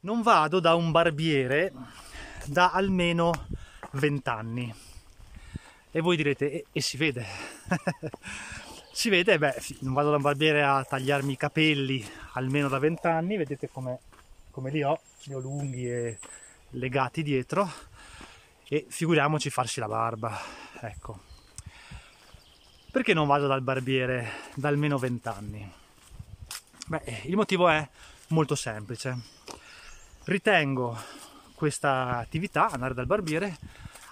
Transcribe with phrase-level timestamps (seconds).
[0.00, 1.72] non vado da un barbiere
[2.44, 3.48] da almeno
[3.92, 4.74] 20 anni.
[5.90, 7.26] E voi direte, e, e si vede.
[8.92, 13.06] si vede, beh, non vado da un barbiere a tagliarmi i capelli almeno da 20
[13.06, 13.98] anni, vedete come,
[14.50, 16.18] come li ho, li ho lunghi e
[16.70, 17.68] legati dietro.
[18.70, 20.38] E figuriamoci farsi la barba,
[20.80, 21.26] ecco.
[22.90, 25.72] Perché non vado dal barbiere da almeno 20 anni?
[26.86, 27.86] Beh, il motivo è
[28.28, 29.36] molto semplice
[30.28, 30.94] Ritengo
[31.54, 33.56] questa attività, andare dal barbiere,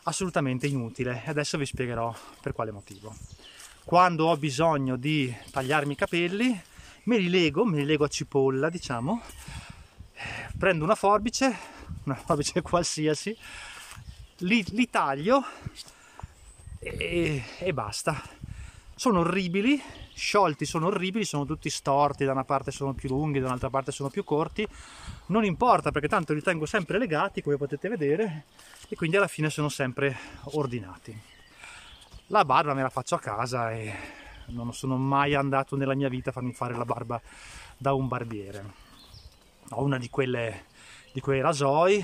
[0.05, 3.15] assolutamente inutile e adesso vi spiegherò per quale motivo.
[3.85, 6.59] Quando ho bisogno di tagliarmi i capelli,
[7.03, 9.21] me li lego, me li lego a cipolla, diciamo,
[10.57, 11.55] prendo una forbice,
[12.05, 13.37] una forbice qualsiasi,
[14.39, 15.45] li, li taglio
[16.79, 18.23] e, e basta.
[18.99, 19.79] Sono orribili,
[20.15, 23.93] sciolti sono orribili, sono tutti storti, da una parte sono più lunghi, da un'altra parte
[23.93, 24.67] sono più corti,
[25.27, 28.47] non importa perché tanto li tengo sempre legati come potete vedere
[28.89, 30.17] e quindi alla fine sono sempre
[30.55, 31.15] ordinati.
[32.29, 33.93] La barba me la faccio a casa e
[34.47, 37.21] non sono mai andato nella mia vita a farmi fare la barba
[37.77, 38.65] da un barbiere.
[39.73, 40.65] Ho una di quelle
[41.13, 42.03] di quei rasoi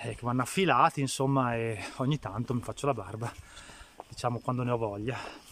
[0.00, 3.32] eh, che vanno affilati insomma e ogni tanto mi faccio la barba
[4.06, 5.43] diciamo quando ne ho voglia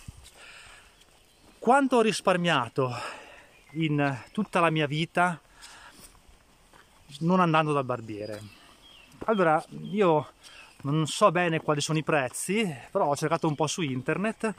[1.63, 2.93] quanto ho risparmiato
[3.75, 5.41] in tutta la mia vita
[7.21, 8.43] non andando dal barbiere.
[9.27, 10.33] Allora, io
[10.83, 14.53] non so bene quali sono i prezzi, però ho cercato un po' su internet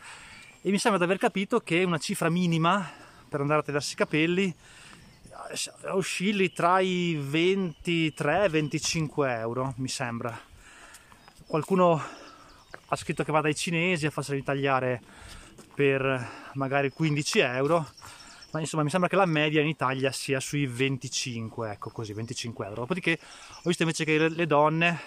[0.62, 2.90] e mi sembra di aver capito che una cifra minima
[3.28, 4.56] per andare a tagliarsi i capelli
[5.88, 10.40] oscilli tra i 23 e 25 euro, mi sembra.
[11.45, 12.02] Qualcuno
[12.88, 15.02] ha scritto che va dai cinesi a farsi tagliare
[15.74, 17.88] per magari 15 euro
[18.54, 22.66] ma insomma mi sembra che la media in Italia sia sui 25 ecco così 25
[22.66, 22.82] euro.
[22.82, 25.00] Dopodiché ho visto invece che le donne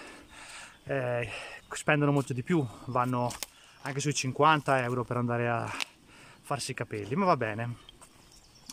[0.83, 1.29] eh,
[1.69, 3.31] spendono molto di più vanno
[3.83, 5.73] anche sui 50 euro per andare a
[6.41, 7.75] farsi i capelli ma va bene.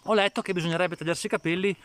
[0.06, 1.77] Ho letto che bisognerebbe tagliarsi i capelli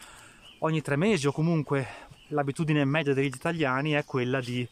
[0.59, 1.87] ogni tre mesi o comunque
[2.29, 4.67] l'abitudine media degli italiani è quella di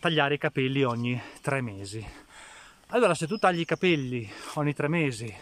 [0.00, 2.04] tagliare i capelli ogni tre mesi
[2.94, 5.34] allora, se tu tagli i capelli ogni tre mesi,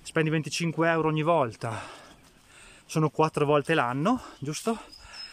[0.00, 1.78] spendi 25 euro ogni volta,
[2.86, 4.78] sono quattro volte l'anno, giusto?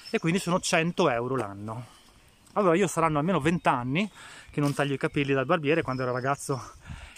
[0.09, 1.85] E quindi sono 100 euro l'anno.
[2.53, 4.11] Allora, io saranno almeno 20 anni
[4.51, 5.81] che non taglio i capelli dal barbiere.
[5.81, 6.73] Quando ero ragazzo,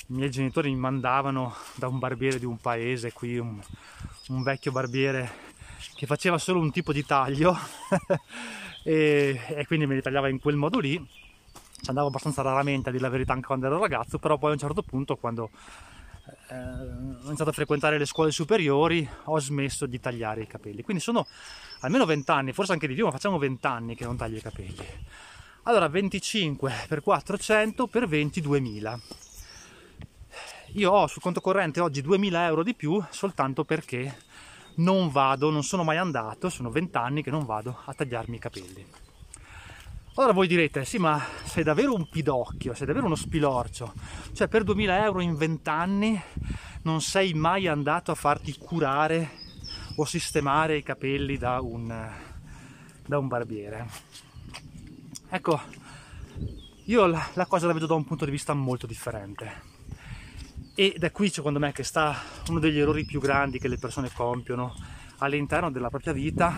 [0.09, 3.59] i miei genitori mi mandavano da un barbiere di un paese, qui un,
[4.28, 5.50] un vecchio barbiere
[5.96, 7.58] che faceva solo un tipo di taglio
[8.86, 11.03] e, e quindi me li tagliava in quel modo lì
[11.81, 14.53] ci andavo abbastanza raramente a dire la verità anche quando ero ragazzo, però poi a
[14.53, 15.50] un certo punto quando
[16.50, 20.84] eh, ho iniziato a frequentare le scuole superiori ho smesso di tagliare i capelli.
[20.84, 21.25] Quindi sono
[21.80, 24.41] almeno 20 anni, forse anche di più, ma facciamo 20 anni che non taglio i
[24.41, 24.86] capelli.
[25.64, 29.00] Allora 25 per 400 per 22.000.
[30.75, 34.18] Io ho sul conto corrente oggi 2000 euro di più soltanto perché
[34.75, 38.40] non vado, non sono mai andato, sono 20 anni che non vado a tagliarmi i
[38.40, 38.86] capelli.
[40.16, 43.94] Ora voi direte, sì ma sei davvero un pidocchio, sei davvero uno spilorcio,
[44.34, 46.22] cioè per 2000 euro in 20 anni
[46.82, 49.30] non sei mai andato a farti curare
[49.96, 52.12] o sistemare i capelli da un,
[53.08, 53.88] da un barbiere.
[55.30, 55.62] Ecco,
[56.84, 59.62] io la, la cosa la vedo da un punto di vista molto differente.
[60.76, 62.18] Ed è qui secondo me che sta
[62.50, 64.76] uno degli errori più grandi che le persone compiono
[65.20, 66.54] all'interno della propria vita,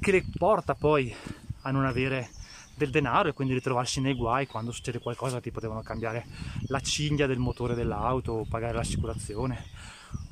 [0.00, 1.14] che le porta poi
[1.62, 2.30] a non avere
[2.76, 6.26] del denaro e quindi ritrovarsi nei guai quando succede qualcosa tipo devono cambiare
[6.68, 9.64] la cinghia del motore dell'auto o pagare l'assicurazione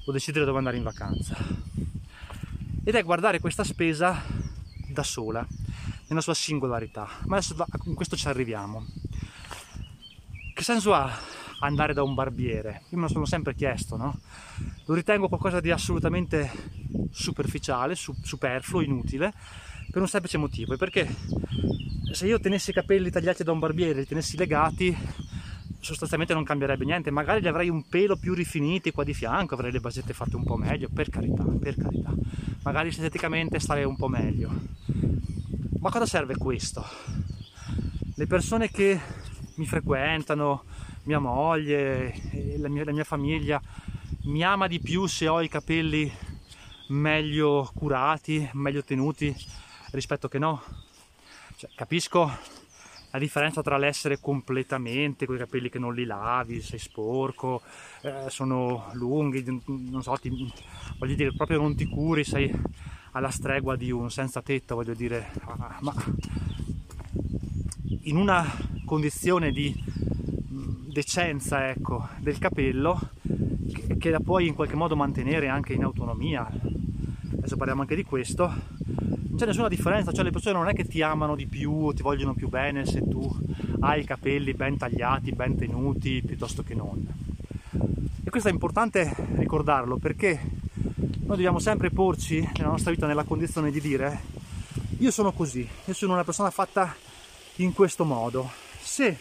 [0.07, 1.37] o decidere dove andare in vacanza.
[2.85, 4.23] Ed è guardare questa spesa
[4.89, 5.47] da sola
[6.09, 7.09] nella sua singolarità.
[7.25, 8.85] Ma adesso in questo ci arriviamo.
[10.55, 11.11] Che senso ha
[11.61, 12.83] andare da un barbiere?
[12.91, 14.21] Io me lo sono sempre chiesto no?
[14.87, 16.51] lo ritengo qualcosa di assolutamente
[17.11, 19.33] superficiale superfluo inutile
[19.91, 21.09] per un semplice motivo perché
[22.15, 24.97] se io tenessi i capelli tagliati da un barbiere, li tenessi legati,
[25.81, 29.73] sostanzialmente non cambierebbe niente, magari li avrei un pelo più rifiniti qua di fianco, avrei
[29.73, 32.15] le basette fatte un po' meglio, per carità, per carità.
[32.63, 34.51] Magari esteticamente starei un po' meglio.
[35.81, 36.85] Ma cosa serve questo?
[38.15, 38.99] Le persone che
[39.57, 40.65] mi frequentano,
[41.03, 42.15] mia moglie,
[42.59, 43.61] la mia, la mia famiglia,
[44.23, 46.11] mi ama di più se ho i capelli
[46.89, 49.35] meglio curati, meglio tenuti
[49.91, 50.63] rispetto che no?
[51.57, 52.31] Cioè, capisco
[53.11, 57.63] la differenza tra l'essere completamente con i capelli che non li lavi, sei sporco,
[58.03, 60.31] eh, sono lunghi, non so, ti,
[60.99, 62.53] voglio dire, proprio non ti curi, sei
[63.13, 65.95] alla stregua di un senza tetto, voglio dire, ah, ma
[68.03, 68.45] in una
[68.85, 69.73] condizione di
[70.93, 72.99] decenza ecco, del capello
[73.73, 76.47] che, che la puoi in qualche modo mantenere anche in autonomia.
[77.37, 78.47] Adesso parliamo anche di questo.
[78.47, 81.93] Non c'è nessuna differenza, cioè le persone non è che ti amano di più o
[81.93, 83.29] ti vogliono più bene se tu
[83.81, 87.07] hai i capelli ben tagliati, ben tenuti, piuttosto che non.
[88.23, 90.41] E questo è importante ricordarlo perché
[90.85, 94.21] noi dobbiamo sempre porci nella nostra vita nella condizione di dire
[94.99, 96.95] io sono così, io sono una persona fatta
[97.57, 98.51] in questo modo.
[98.81, 99.17] Se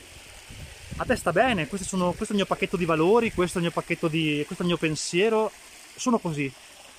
[0.97, 3.67] a te sta bene, sono, questo è il mio pacchetto di valori, questo è il
[3.67, 4.43] mio pacchetto di.
[4.45, 5.51] questo è il mio pensiero,
[5.95, 6.51] sono così.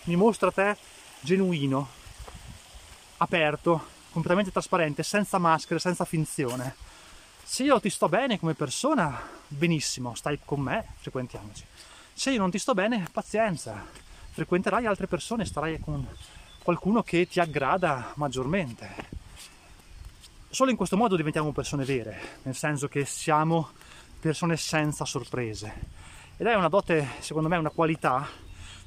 [0.05, 0.77] Mi mostra te
[1.21, 1.89] genuino,
[3.19, 6.75] aperto, completamente trasparente, senza maschere, senza finzione.
[7.43, 11.65] Se io ti sto bene come persona, benissimo, stai con me, frequentiamoci.
[12.13, 13.87] Se io non ti sto bene, pazienza,
[14.31, 16.07] frequenterai altre persone, starai con
[16.63, 19.14] qualcuno che ti aggrada maggiormente.
[20.55, 23.71] Solo in questo modo diventiamo persone vere, nel senso che siamo
[24.21, 25.73] persone senza sorprese.
[26.37, 28.25] Ed è una dote, secondo me, una qualità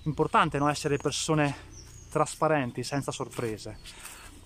[0.03, 0.69] importante no?
[0.69, 1.53] essere persone
[2.09, 3.79] trasparenti, senza sorprese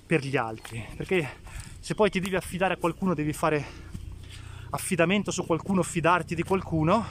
[0.03, 1.41] per gli altri, perché
[1.79, 3.63] se poi ti devi affidare a qualcuno, devi fare
[4.71, 7.05] affidamento su qualcuno, fidarti di qualcuno,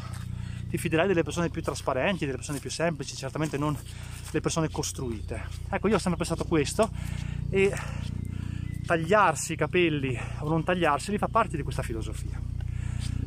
[0.69, 3.79] ti fiderai delle persone più trasparenti, delle persone più semplici, certamente non
[4.33, 5.47] le persone costruite.
[5.69, 6.91] Ecco, io ho sempre pensato questo
[7.49, 7.73] e
[8.91, 12.41] tagliarsi i capelli o non tagliarseli fa parte di questa filosofia.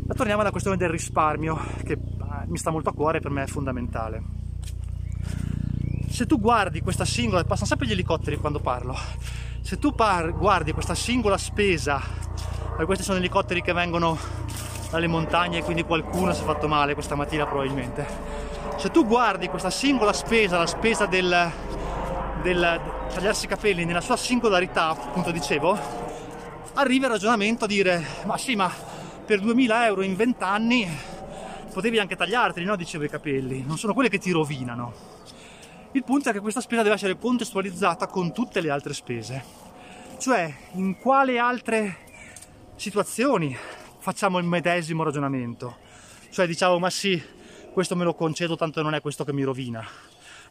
[0.05, 3.31] Ma torniamo alla questione del risparmio, che ah, mi sta molto a cuore e per
[3.31, 4.21] me è fondamentale.
[6.09, 8.93] Se tu guardi questa singola, passano sempre gli elicotteri quando parlo,
[9.61, 12.01] se tu par- guardi questa singola spesa,
[12.71, 14.17] perché questi sono elicotteri che vengono
[14.91, 18.05] dalle montagne e quindi qualcuno si è fatto male questa mattina probabilmente,
[18.75, 21.51] se tu guardi questa singola spesa, la spesa del,
[22.41, 22.81] del
[23.13, 25.77] tagliarsi i capelli nella sua singolarità, appunto dicevo,
[26.73, 28.71] arrivi al ragionamento a dire, ma sì, ma
[29.23, 30.89] per 2000 euro in 20 anni
[31.71, 32.75] potevi anche tagliarteli, no?
[32.75, 35.11] Dicevo i capelli, non sono quelle che ti rovinano.
[35.91, 39.43] Il punto è che questa spesa deve essere contestualizzata con tutte le altre spese.
[40.17, 41.97] Cioè, in quale altre
[42.75, 43.55] situazioni
[43.99, 45.77] facciamo il medesimo ragionamento?
[46.31, 47.21] Cioè, diciamo, ma sì,
[47.71, 49.85] questo me lo concedo, tanto non è questo che mi rovina.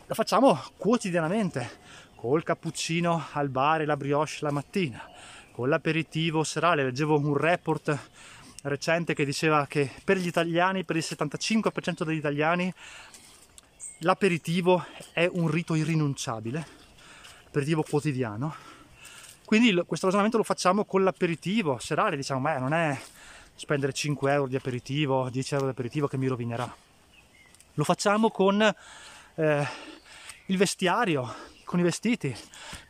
[0.06, 1.80] Lo facciamo quotidianamente,
[2.22, 5.04] col cappuccino al bar e la brioche la mattina,
[5.50, 6.84] con l'aperitivo serale.
[6.84, 7.98] Leggevo un report
[8.62, 12.72] recente che diceva che per gli italiani, per il 75% degli italiani,
[13.98, 16.64] l'aperitivo è un rito irrinunciabile,
[17.48, 18.54] aperitivo quotidiano.
[19.44, 22.96] Quindi questo ragionamento lo facciamo con l'aperitivo serale, diciamo, ma non è
[23.56, 26.72] spendere 5 euro di aperitivo, 10 euro di aperitivo che mi rovinerà.
[27.74, 29.66] Lo facciamo con eh,
[30.46, 32.36] il vestiario, con i vestiti.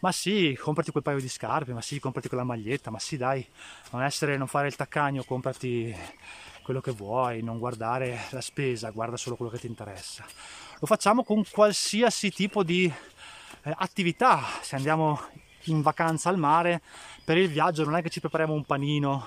[0.00, 3.46] Ma sì, comprati quel paio di scarpe, ma sì, comprati quella maglietta, ma sì, dai,
[3.92, 5.94] non essere, non fare il taccagno, comprati
[6.64, 10.24] quello che vuoi, non guardare la spesa, guarda solo quello che ti interessa.
[10.80, 12.92] Lo facciamo con qualsiasi tipo di
[13.62, 14.42] eh, attività.
[14.62, 15.20] Se andiamo
[15.66, 16.82] in vacanza al mare,
[17.24, 19.24] per il viaggio non è che ci prepariamo un panino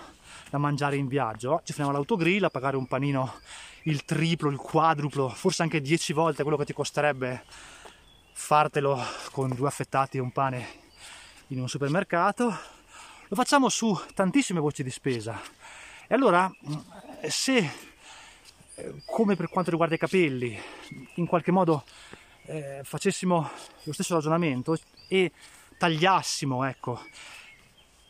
[0.49, 3.35] da mangiare in viaggio, ci fermiamo all'autogrill a pagare un panino
[3.83, 7.43] il triplo, il quadruplo, forse anche dieci volte quello che ti costerebbe
[8.37, 9.01] fartelo
[9.31, 10.67] con due affettati e un pane
[11.47, 12.45] in un supermercato,
[13.27, 15.41] lo facciamo su tantissime voci di spesa.
[16.07, 16.51] E allora,
[17.27, 17.67] se
[19.05, 20.59] come per quanto riguarda i capelli,
[21.15, 21.85] in qualche modo
[22.43, 23.49] eh, facessimo
[23.83, 24.77] lo stesso ragionamento
[25.07, 25.31] e
[25.77, 27.01] tagliassimo, ecco,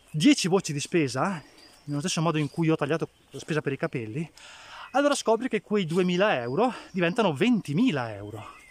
[0.09, 1.41] 10 voci di spesa,
[1.83, 4.29] nello stesso modo in cui ho tagliato la spesa per i capelli,
[4.91, 8.63] allora scopri che quei 2000 euro diventano 20.000 euro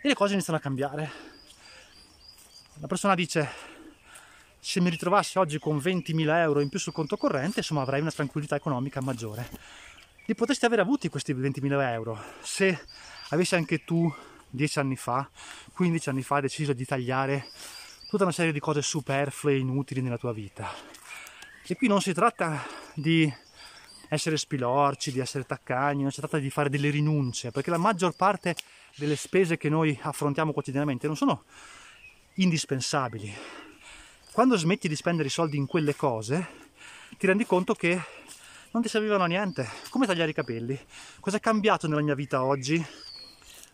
[0.00, 1.10] e le cose iniziano a cambiare.
[2.80, 3.48] La persona dice,
[4.58, 8.10] se mi ritrovassi oggi con 20.000 euro in più sul conto corrente, insomma avrei una
[8.10, 9.48] tranquillità economica maggiore.
[10.26, 12.86] Li potresti aver avuti questi 20.000 euro se
[13.30, 14.12] avessi anche tu
[14.50, 15.28] 10 anni fa,
[15.72, 17.46] 15 anni fa deciso di tagliare
[18.08, 20.68] tutta una serie di cose superflue e inutili nella tua vita.
[21.64, 22.62] E qui non si tratta
[22.94, 23.32] di
[24.08, 28.14] essere spilorci, di essere taccagni, non si tratta di fare delle rinunce, perché la maggior
[28.14, 28.54] parte
[28.96, 31.44] delle spese che noi affrontiamo quotidianamente non sono
[32.34, 33.34] indispensabili.
[34.32, 36.46] Quando smetti di spendere i soldi in quelle cose,
[37.18, 38.00] ti rendi conto che
[38.72, 39.66] non ti servivano a niente.
[39.88, 40.78] Come tagliare i capelli?
[41.20, 42.84] Cosa è cambiato nella mia vita oggi?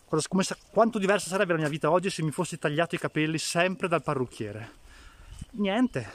[0.05, 3.37] Cosa, come, quanto diversa sarebbe la mia vita oggi se mi fossi tagliato i capelli
[3.37, 4.71] sempre dal parrucchiere?
[5.51, 6.09] Niente.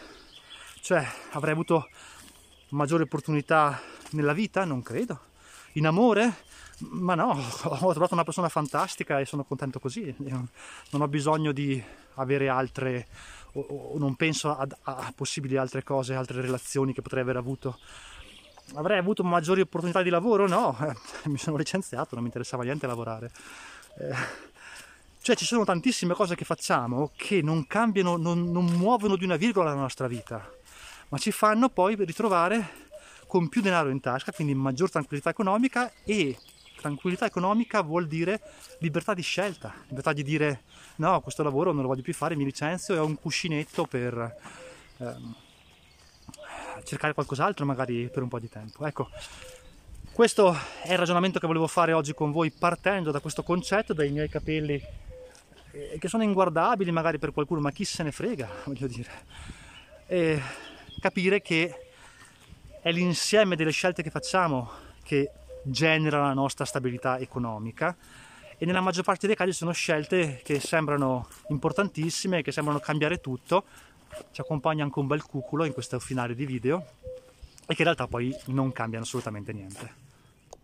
[0.81, 1.89] Cioè, avrei avuto
[2.71, 4.65] maggiori opportunità nella vita?
[4.65, 5.21] Non credo
[5.73, 6.47] in amore?
[6.81, 7.31] Ma no,
[7.65, 10.15] ho trovato una persona fantastica e sono contento così.
[10.19, 11.83] Non ho bisogno di
[12.15, 13.07] avere altre,
[13.53, 17.79] o, non penso a, a possibili altre cose, altre relazioni che potrei aver avuto.
[18.75, 20.47] Avrei avuto maggiori opportunità di lavoro?
[20.47, 20.77] No,
[21.25, 23.31] mi sono licenziato, non mi interessava niente lavorare.
[23.99, 24.47] Eh,
[25.21, 29.37] cioè ci sono tantissime cose che facciamo che non cambiano, non, non muovono di una
[29.37, 30.49] virgola la nostra vita,
[31.09, 32.87] ma ci fanno poi ritrovare
[33.27, 36.37] con più denaro in tasca, quindi maggior tranquillità economica e
[36.79, 38.41] tranquillità economica vuol dire
[38.79, 40.63] libertà di scelta, libertà di dire
[40.97, 44.37] no, questo lavoro non lo voglio più fare, mi licenzio e ho un cuscinetto per
[44.99, 45.35] ehm,
[46.85, 48.87] cercare qualcos'altro magari per un po' di tempo.
[48.87, 49.09] Ecco,
[50.13, 54.11] questo è il ragionamento che volevo fare oggi con voi partendo da questo concetto, dai
[54.11, 54.81] miei capelli
[55.71, 59.11] eh, che sono inguardabili magari per qualcuno, ma chi se ne frega, voglio dire.
[60.07, 60.41] E
[61.01, 61.91] capire che
[62.81, 64.71] è l'insieme delle scelte che facciamo
[65.03, 65.31] che
[65.63, 67.97] genera la nostra stabilità economica
[68.57, 73.65] e nella maggior parte dei casi sono scelte che sembrano importantissime, che sembrano cambiare tutto.
[74.33, 76.85] Ci accompagna anche un bel cuculo in questo finale di video
[77.61, 80.08] e che in realtà poi non cambiano assolutamente niente.